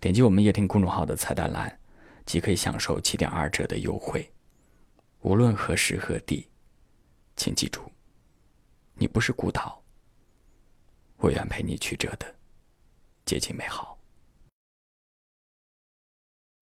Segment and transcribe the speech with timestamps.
[0.00, 1.80] 点击我们夜听公众号的菜单栏，
[2.24, 4.32] 即可以享受七点二折的优惠。
[5.22, 6.48] 无论何时何地，
[7.34, 7.90] 请记住，
[8.94, 9.82] 你不是孤岛。
[11.16, 12.32] 我愿陪你曲折的
[13.24, 13.98] 接近美好。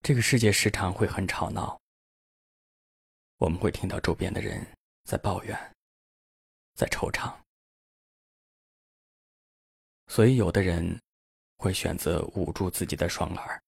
[0.00, 1.78] 这个世界时常会很吵闹，
[3.37, 4.66] 我们会听到周边的人
[5.04, 5.74] 在抱怨，
[6.74, 7.34] 在惆怅，
[10.06, 10.98] 所以有的人。
[11.56, 13.60] 会选择捂住自己的双耳，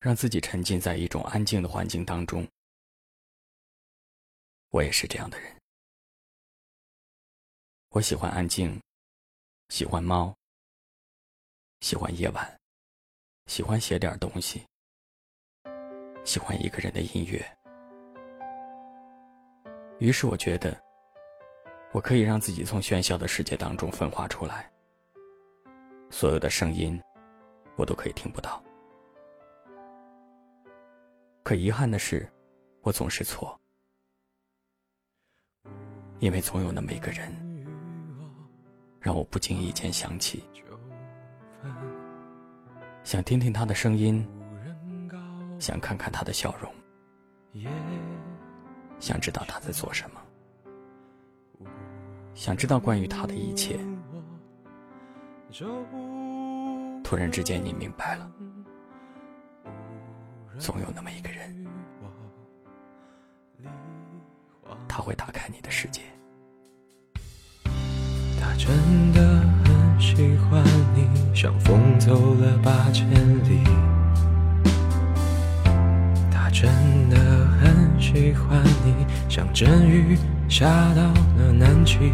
[0.00, 2.46] 让自己沉浸在一种安静的环境当中。
[4.70, 5.56] 我也是这样的人，
[7.88, 8.80] 我喜欢安静，
[9.68, 10.34] 喜欢猫，
[11.80, 12.60] 喜欢夜晚，
[13.46, 14.64] 喜欢写点东西，
[16.24, 17.44] 喜欢一个人的音乐。
[19.98, 20.80] 于是我觉得，
[21.92, 24.70] 我可以让自己从喧嚣的世界当中分化出来。
[26.10, 27.00] 所有的声音，
[27.76, 28.62] 我都可以听不到。
[31.44, 32.28] 可遗憾的是，
[32.82, 33.58] 我总是错，
[36.18, 37.32] 因为总有那么一个人，
[39.00, 40.44] 让我不经意间想起，
[43.04, 44.28] 想听听他的声音，
[45.58, 46.74] 想看看他的笑容，
[48.98, 51.70] 想知道他在做什么，
[52.34, 53.78] 想知道关于他的一切。
[57.02, 58.30] 突然之间，你明白了，
[60.58, 61.66] 总有那么一个人，
[64.86, 66.02] 他会打开你的世界。
[68.40, 73.08] 他真的很喜欢你，像风走了八千
[73.44, 73.64] 里。
[76.30, 76.70] 他真
[77.10, 77.18] 的
[77.60, 80.16] 很喜欢你，像阵雨
[80.48, 81.02] 下到
[81.36, 82.12] 了南极。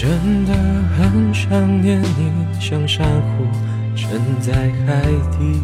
[0.00, 0.54] 真的
[0.96, 1.50] 很想
[1.82, 3.44] 念你，像珊瑚
[3.96, 4.08] 沉
[4.40, 4.52] 在
[4.86, 5.02] 海
[5.36, 5.60] 底。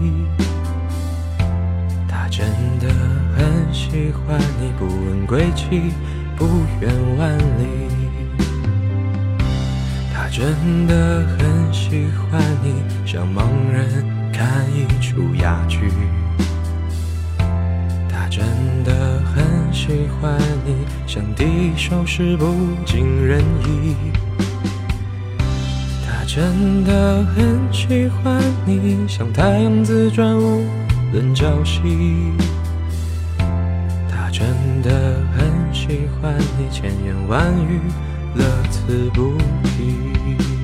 [2.08, 2.44] 他真
[2.80, 2.88] 的
[3.36, 5.92] 很喜欢你，不问归期，
[6.34, 6.46] 不
[6.80, 7.88] 远万里。
[10.12, 15.78] 他真的很喜欢你，像盲人看一出哑剧。
[20.04, 20.74] 喜欢你，
[21.06, 22.44] 像第一首诗不
[22.84, 23.96] 尽人意。
[26.06, 30.62] 他真的很喜欢你，像太阳自转无
[31.10, 32.34] 论朝夕。
[34.06, 34.46] 他真
[34.82, 37.80] 的很喜欢你，千言万语
[38.34, 40.63] 乐此不疲。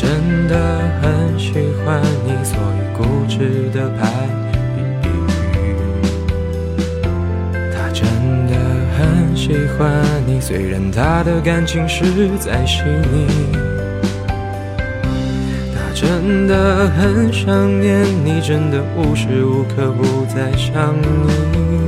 [0.00, 0.54] 真的
[1.02, 1.54] 很喜
[1.84, 4.06] 欢你，所以固执的排
[5.02, 5.10] 比喻。
[7.74, 8.06] 他真
[8.46, 8.54] 的
[8.96, 9.90] 很喜欢
[10.24, 12.04] 你，虽然他的感情实
[12.38, 13.26] 在细腻。
[15.74, 21.87] 他真的很想念你，真的无时无刻不在想你。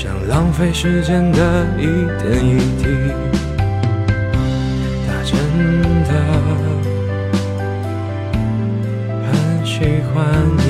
[0.00, 1.82] 想浪费时间的一
[2.22, 2.86] 点一滴，
[5.04, 5.34] 他真
[6.04, 6.12] 的
[9.26, 10.14] 很喜欢
[10.56, 10.62] 你，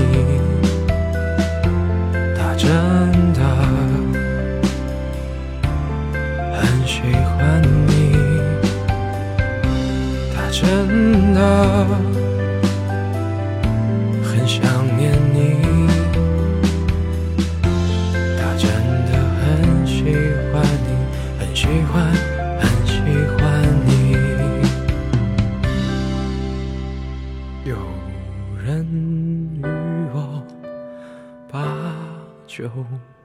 [2.39, 2.67] 他真
[3.35, 3.41] 的
[6.55, 7.93] 很喜欢你，
[10.35, 10.59] 他真
[11.35, 11.39] 的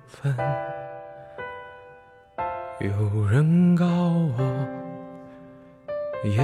[0.07, 0.35] 分，
[2.79, 4.37] 有人告我
[6.23, 6.41] 夜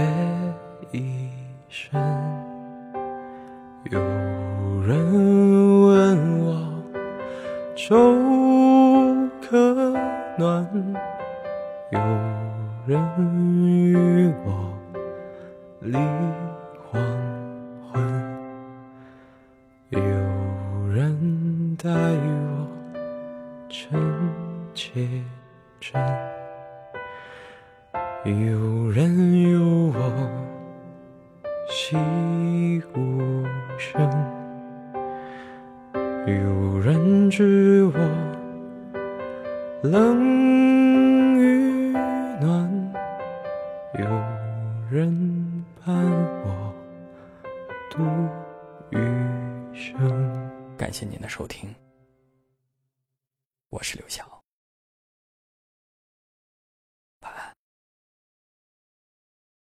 [0.92, 1.30] 已
[1.70, 2.00] 深，
[3.92, 4.00] 有
[4.82, 4.90] 人
[5.88, 6.50] 问我。
[7.76, 7.96] 粥
[9.42, 9.58] 可
[10.38, 10.68] 暖，
[11.92, 12.00] 有
[12.86, 13.00] 人
[13.66, 14.50] 与我
[15.80, 15.98] 立
[16.92, 17.02] 黄
[17.90, 17.90] 昏，
[19.90, 20.00] 有
[20.94, 22.49] 人待我
[23.70, 23.88] 真
[24.74, 24.92] 切
[25.80, 26.02] 真，
[28.26, 29.60] 有人有
[29.94, 30.02] 我
[31.70, 31.96] 惜
[32.96, 33.46] 无
[33.78, 34.02] 声。
[36.26, 38.00] 有人知我
[39.84, 40.18] 冷
[41.38, 41.92] 与
[42.42, 42.92] 暖，
[44.00, 44.06] 有
[44.90, 45.96] 人伴
[46.44, 46.74] 我
[47.92, 48.04] 度
[48.90, 48.98] 余
[49.76, 49.96] 生。
[50.76, 51.70] 感谢您的收听，
[53.70, 54.39] 我是刘翔。